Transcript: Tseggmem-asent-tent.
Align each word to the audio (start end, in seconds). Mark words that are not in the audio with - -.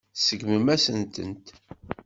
Tseggmem-asent-tent. 0.15 1.45